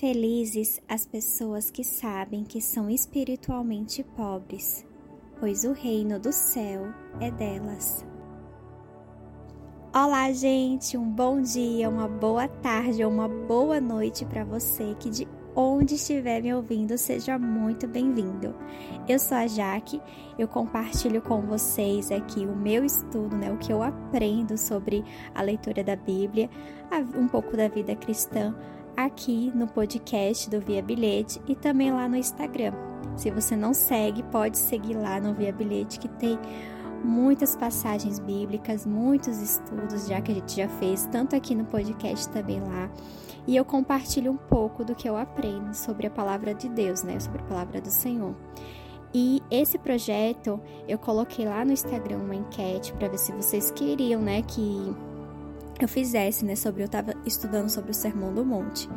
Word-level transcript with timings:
Felizes 0.00 0.78
as 0.86 1.06
pessoas 1.06 1.70
que 1.70 1.82
sabem 1.82 2.44
que 2.44 2.60
são 2.60 2.90
espiritualmente 2.90 4.02
pobres, 4.02 4.84
pois 5.40 5.64
o 5.64 5.72
reino 5.72 6.20
do 6.20 6.34
céu 6.34 6.92
é 7.18 7.30
delas. 7.30 8.04
Olá, 9.94 10.30
gente! 10.32 10.98
Um 10.98 11.08
bom 11.08 11.40
dia, 11.40 11.88
uma 11.88 12.06
boa 12.06 12.46
tarde 12.46 13.02
ou 13.02 13.10
uma 13.10 13.26
boa 13.26 13.80
noite 13.80 14.26
para 14.26 14.44
você 14.44 14.94
que 15.00 15.08
de 15.08 15.26
onde 15.54 15.94
estiver 15.94 16.42
me 16.42 16.52
ouvindo, 16.52 16.98
seja 16.98 17.38
muito 17.38 17.88
bem-vindo. 17.88 18.54
Eu 19.08 19.18
sou 19.18 19.38
a 19.38 19.46
Jaque, 19.46 20.02
eu 20.38 20.46
compartilho 20.46 21.22
com 21.22 21.40
vocês 21.40 22.12
aqui 22.12 22.40
o 22.40 22.54
meu 22.54 22.84
estudo, 22.84 23.34
né, 23.34 23.50
o 23.50 23.56
que 23.56 23.72
eu 23.72 23.82
aprendo 23.82 24.58
sobre 24.58 25.02
a 25.34 25.40
leitura 25.40 25.82
da 25.82 25.96
Bíblia, 25.96 26.50
um 27.16 27.26
pouco 27.26 27.56
da 27.56 27.66
vida 27.66 27.96
cristã 27.96 28.54
aqui 28.96 29.52
no 29.54 29.66
podcast 29.66 30.48
do 30.48 30.60
Via 30.60 30.82
Bilhete 30.82 31.40
e 31.46 31.54
também 31.54 31.92
lá 31.92 32.08
no 32.08 32.16
Instagram. 32.16 32.72
Se 33.16 33.30
você 33.30 33.54
não 33.54 33.74
segue, 33.74 34.22
pode 34.24 34.56
seguir 34.58 34.94
lá 34.94 35.20
no 35.20 35.34
Via 35.34 35.52
Bilhete 35.52 35.98
que 35.98 36.08
tem 36.08 36.38
muitas 37.04 37.54
passagens 37.54 38.18
bíblicas, 38.18 38.86
muitos 38.86 39.40
estudos 39.40 40.06
já 40.08 40.20
que 40.20 40.32
a 40.32 40.34
gente 40.34 40.56
já 40.56 40.68
fez, 40.68 41.06
tanto 41.12 41.36
aqui 41.36 41.54
no 41.54 41.64
podcast 41.66 42.28
também 42.30 42.60
lá. 42.60 42.90
E 43.46 43.54
eu 43.54 43.64
compartilho 43.64 44.32
um 44.32 44.36
pouco 44.36 44.84
do 44.84 44.94
que 44.94 45.08
eu 45.08 45.16
aprendo 45.16 45.74
sobre 45.74 46.06
a 46.06 46.10
palavra 46.10 46.54
de 46.54 46.68
Deus, 46.68 47.02
né, 47.02 47.20
sobre 47.20 47.42
a 47.42 47.44
palavra 47.44 47.80
do 47.80 47.90
Senhor. 47.90 48.34
E 49.14 49.42
esse 49.50 49.78
projeto 49.78 50.60
eu 50.88 50.98
coloquei 50.98 51.44
lá 51.44 51.64
no 51.64 51.72
Instagram 51.72 52.18
uma 52.18 52.34
enquete 52.34 52.92
para 52.94 53.08
ver 53.08 53.18
se 53.18 53.32
vocês 53.32 53.70
queriam, 53.70 54.20
né, 54.20 54.42
que 54.42 54.94
eu 55.84 55.88
fizesse, 55.88 56.44
né, 56.44 56.56
sobre 56.56 56.82
eu 56.82 56.86
estava 56.86 57.14
estudando 57.24 57.68
sobre 57.68 57.90
o 57.90 57.94
Sermão 57.94 58.32
do 58.32 58.44
Monte. 58.44 58.88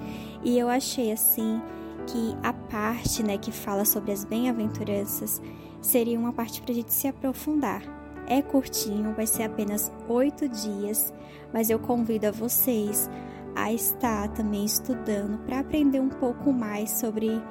E 0.43 0.57
eu 0.57 0.69
achei 0.69 1.11
assim 1.11 1.61
que 2.07 2.35
a 2.41 2.53
parte, 2.53 3.21
né, 3.23 3.37
que 3.37 3.51
fala 3.51 3.85
sobre 3.85 4.11
as 4.11 4.23
bem-aventuranças 4.23 5.41
seria 5.81 6.19
uma 6.19 6.33
parte 6.33 6.61
para 6.61 6.71
a 6.71 6.75
gente 6.75 6.93
se 6.93 7.07
aprofundar. 7.07 7.83
É 8.27 8.41
curtinho, 8.41 9.13
vai 9.15 9.25
ser 9.25 9.43
apenas 9.43 9.91
oito 10.07 10.47
dias, 10.47 11.13
mas 11.53 11.69
eu 11.69 11.79
convido 11.79 12.27
a 12.27 12.31
vocês 12.31 13.09
a 13.55 13.73
estar 13.73 14.29
também 14.29 14.65
estudando 14.65 15.39
para 15.45 15.59
aprender 15.59 15.99
um 15.99 16.09
pouco 16.09 16.53
mais 16.53 16.91
sobre 16.91 17.41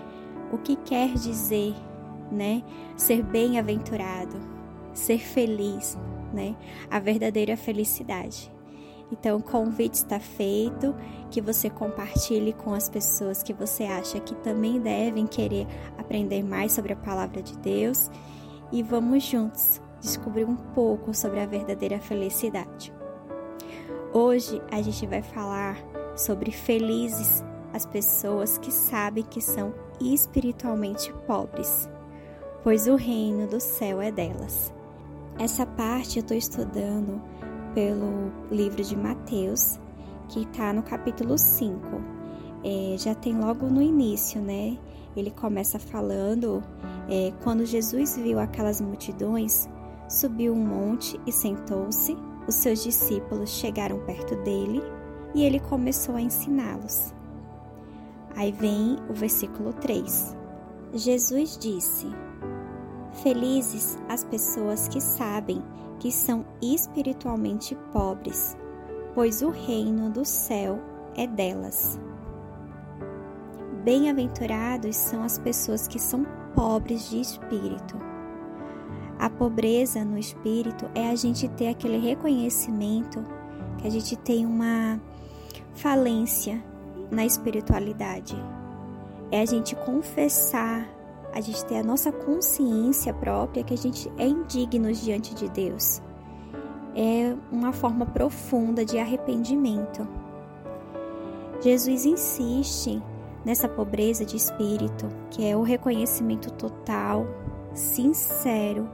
o 0.53 0.59
que 0.59 0.77
quer 0.77 1.13
dizer, 1.15 1.75
né, 2.31 2.63
ser 2.97 3.23
bem-aventurado, 3.23 4.37
ser 4.95 5.19
feliz, 5.19 5.99
né, 6.33 6.57
a 6.91 6.99
verdadeira 6.99 7.57
felicidade. 7.57 8.51
Então, 9.11 9.39
o 9.39 9.43
convite 9.43 9.95
está 9.95 10.21
feito, 10.21 10.95
que 11.31 11.41
você 11.41 11.71
compartilhe 11.71 12.53
com 12.53 12.75
as 12.75 12.89
pessoas 12.89 13.43
que 13.43 13.53
você 13.53 13.85
acha 13.85 14.21
que 14.21 14.35
também 14.37 14.81
devem 14.81 15.27
querer 15.27 15.67
aprender 15.97 16.43
mais 16.43 16.73
sobre 16.73 16.93
a 16.93 16.97
palavra 16.97 17.43
de 17.43 17.57
Deus 17.59 18.11
e 18.71 18.83
vamos 18.83 19.25
juntos 19.25 19.81
descobrir 20.01 20.45
um 20.45 20.57
pouco 20.57 21.15
sobre 21.15 21.41
a 21.41 21.47
verdadeira 21.47 21.99
felicidade. 21.99 22.93
Hoje 24.13 24.61
a 24.71 24.81
gente 24.81 25.07
vai 25.07 25.23
falar 25.23 25.77
sobre 26.17 26.51
felizes 26.51 27.45
as 27.73 27.85
pessoas 27.85 28.59
que 28.59 28.73
sabem 28.73 29.25
que 29.25 29.41
são 29.41 29.75
espiritualmente 30.01 31.13
pobres, 31.27 31.89
pois 32.63 32.87
o 32.87 32.97
reino 32.97 33.47
do 33.47 33.61
céu 33.61 34.01
é 34.01 34.11
delas. 34.11 34.73
Essa 35.39 35.67
parte 35.67 36.19
eu 36.19 36.23
estou 36.23 36.37
estudando 36.37 37.21
pelo 37.79 38.33
livro 38.51 38.83
de 38.83 38.97
Mateus, 38.97 39.79
que 40.29 40.41
está 40.41 40.73
no 40.73 40.83
capítulo 40.83 41.39
5. 41.39 41.79
É, 42.65 42.97
já 42.99 43.15
tem 43.15 43.39
logo 43.39 43.69
no 43.69 43.81
início, 43.81 44.41
né? 44.41 44.77
Ele 45.17 45.31
começa 45.31 45.79
falando: 45.79 46.61
é, 47.09 47.33
quando 47.45 47.65
Jesus 47.65 48.17
viu 48.17 48.41
aquelas 48.41 48.81
multidões, 48.81 49.69
subiu 50.09 50.55
um 50.55 50.67
monte 50.67 51.21
e 51.25 51.31
sentou-se. 51.31 52.17
Os 52.49 52.57
seus 52.57 52.83
discípulos 52.83 53.51
chegaram 53.51 54.01
perto 54.01 54.35
dele 54.43 54.83
e 55.33 55.45
ele 55.45 55.61
começou 55.61 56.17
a 56.17 56.21
ensiná-los. 56.21 57.15
Aí 58.35 58.51
vem 58.51 58.97
o 59.09 59.15
versículo 59.15 59.73
3. 59.75 60.37
Jesus 60.95 61.57
disse: 61.57 62.09
Felizes 63.23 63.99
as 64.09 64.23
pessoas 64.23 64.87
que 64.87 65.01
sabem 65.01 65.63
que 65.99 66.13
são 66.13 66.47
espiritualmente 66.63 67.77
pobres, 67.93 68.57
pois 69.15 69.43
o 69.43 69.51
reino 69.51 70.09
do 70.11 70.25
céu 70.25 70.79
é 71.17 71.27
delas. 71.27 71.99
Bem-aventurados 73.83 74.95
são 74.95 75.25
as 75.25 75.39
pessoas 75.39 75.89
que 75.89 75.99
são 75.99 76.25
pobres 76.55 77.11
de 77.11 77.21
espírito. 77.21 77.97
A 79.19 79.29
pobreza 79.29 80.05
no 80.05 80.17
espírito 80.17 80.89
é 80.95 81.11
a 81.11 81.17
gente 81.17 81.49
ter 81.49 81.69
aquele 81.69 81.99
reconhecimento 81.99 83.25
que 83.79 83.87
a 83.87 83.91
gente 83.91 84.17
tem 84.17 84.47
uma 84.47 85.01
falência 85.75 86.63
na 87.11 87.27
espiritualidade. 87.27 88.37
É 89.33 89.41
a 89.41 89.45
gente 89.45 89.75
confessar 89.75 90.98
a 91.39 91.41
gente 91.41 91.65
ter 91.67 91.77
a 91.77 91.85
nossa 91.85 92.11
consciência 92.11 93.15
própria 93.15 93.63
que 93.63 93.73
a 93.73 93.77
gente 93.77 94.11
é 94.19 94.27
indigno 94.27 94.93
diante 94.93 95.35
de 95.37 95.49
Deus. 95.49 96.03
É 96.97 97.35
uma 97.53 97.73
forma 97.73 98.05
profunda 98.05 98.85
de 98.85 98.99
arrependimento. 98.99 100.07
Jesus 101.61 102.05
insiste 102.05 103.01
nessa 103.45 103.69
pobreza 103.69 104.25
de 104.25 104.37
espírito, 104.37 105.07
que 105.31 105.47
é 105.47 105.57
o 105.57 105.63
reconhecimento 105.63 106.51
total, 106.53 107.25
sincero, 107.73 108.89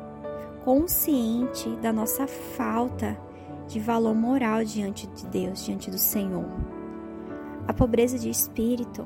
consciente 0.64 1.70
da 1.76 1.94
nossa 1.94 2.26
falta 2.26 3.18
de 3.66 3.80
valor 3.80 4.14
moral 4.14 4.62
diante 4.64 5.06
de 5.06 5.26
Deus, 5.28 5.64
diante 5.64 5.90
do 5.90 5.98
Senhor. 5.98 6.44
A 7.66 7.72
pobreza 7.72 8.18
de 8.18 8.28
espírito 8.28 9.02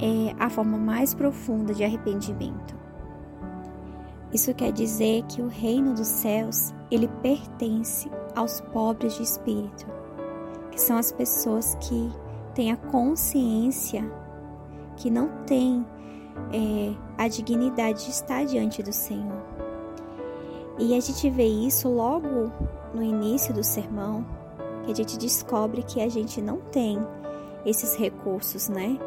é 0.00 0.34
a 0.38 0.48
forma 0.48 0.76
mais 0.76 1.14
profunda 1.14 1.74
de 1.74 1.84
arrependimento. 1.84 2.76
Isso 4.32 4.54
quer 4.54 4.72
dizer 4.72 5.22
que 5.24 5.40
o 5.40 5.48
reino 5.48 5.94
dos 5.94 6.06
céus, 6.06 6.74
ele 6.90 7.08
pertence 7.22 8.10
aos 8.36 8.60
pobres 8.60 9.16
de 9.16 9.22
espírito, 9.22 9.86
que 10.70 10.80
são 10.80 10.98
as 10.98 11.10
pessoas 11.10 11.74
que 11.76 12.10
têm 12.54 12.70
a 12.72 12.76
consciência 12.76 14.04
que 14.96 15.10
não 15.10 15.28
têm 15.46 15.86
é, 16.52 16.94
a 17.16 17.28
dignidade 17.28 18.04
de 18.04 18.10
estar 18.10 18.44
diante 18.44 18.82
do 18.82 18.92
Senhor. 18.92 19.42
E 20.78 20.94
a 20.96 21.00
gente 21.00 21.28
vê 21.30 21.46
isso 21.46 21.88
logo 21.88 22.52
no 22.94 23.02
início 23.02 23.52
do 23.54 23.64
sermão, 23.64 24.24
que 24.84 24.92
a 24.92 24.94
gente 24.94 25.18
descobre 25.18 25.82
que 25.82 26.00
a 26.00 26.08
gente 26.08 26.40
não 26.40 26.58
tem 26.58 26.98
esses 27.64 27.96
recursos, 27.96 28.68
né? 28.68 28.98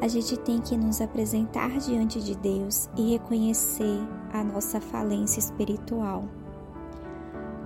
A 0.00 0.06
gente 0.06 0.36
tem 0.38 0.60
que 0.60 0.76
nos 0.76 1.00
apresentar 1.00 1.70
diante 1.78 2.20
de 2.20 2.36
Deus 2.36 2.88
e 2.96 3.12
reconhecer 3.12 3.98
a 4.32 4.44
nossa 4.44 4.80
falência 4.80 5.40
espiritual, 5.40 6.24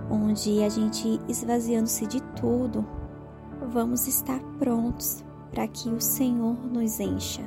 onde 0.09 0.63
a 0.63 0.69
gente, 0.69 1.19
esvaziando-se 1.27 2.07
de 2.07 2.21
tudo, 2.35 2.85
vamos 3.69 4.07
estar 4.07 4.39
prontos 4.57 5.23
para 5.51 5.67
que 5.67 5.89
o 5.89 6.01
Senhor 6.01 6.55
nos 6.65 6.99
encha. 6.99 7.43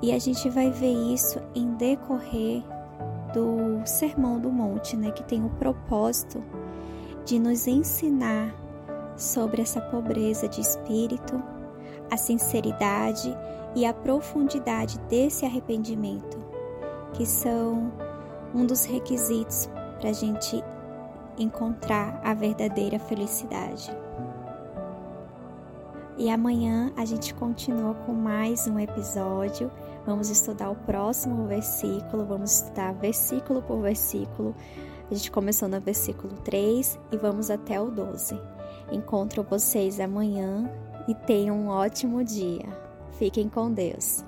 E 0.00 0.12
a 0.12 0.18
gente 0.18 0.48
vai 0.48 0.70
ver 0.70 0.92
isso 1.12 1.40
em 1.52 1.74
decorrer 1.74 2.62
do 3.34 3.84
Sermão 3.84 4.38
do 4.38 4.50
Monte, 4.50 4.96
né, 4.96 5.10
que 5.10 5.24
tem 5.24 5.44
o 5.44 5.50
propósito 5.50 6.42
de 7.24 7.40
nos 7.40 7.66
ensinar 7.66 8.54
sobre 9.16 9.60
essa 9.60 9.80
pobreza 9.80 10.48
de 10.48 10.60
espírito 10.60 11.42
a 12.10 12.16
sinceridade 12.16 13.36
e 13.74 13.84
a 13.84 13.92
profundidade 13.92 14.98
desse 15.08 15.44
arrependimento, 15.44 16.38
que 17.12 17.26
são 17.26 17.92
um 18.54 18.64
dos 18.64 18.84
requisitos 18.84 19.68
para 20.00 20.10
a 20.10 20.12
gente 20.12 20.62
encontrar 21.38 22.20
a 22.24 22.34
verdadeira 22.34 22.98
felicidade. 22.98 23.90
E 26.16 26.28
amanhã 26.28 26.92
a 26.96 27.04
gente 27.04 27.32
continua 27.32 27.94
com 27.94 28.12
mais 28.12 28.66
um 28.66 28.76
episódio. 28.78 29.70
Vamos 30.04 30.28
estudar 30.30 30.68
o 30.68 30.74
próximo 30.74 31.46
versículo, 31.46 32.26
vamos 32.26 32.54
estudar 32.54 32.92
versículo 32.94 33.62
por 33.62 33.80
versículo. 33.80 34.52
A 35.08 35.14
gente 35.14 35.30
começou 35.30 35.68
no 35.68 35.80
versículo 35.80 36.34
3 36.44 36.98
e 37.12 37.16
vamos 37.16 37.50
até 37.50 37.80
o 37.80 37.88
12. 37.90 38.38
Encontro 38.90 39.44
vocês 39.44 40.00
amanhã 40.00 40.68
e 41.08 41.14
tenham 41.14 41.56
um 41.56 41.68
ótimo 41.68 42.22
dia. 42.22 42.66
Fiquem 43.18 43.48
com 43.48 43.72
Deus. 43.72 44.24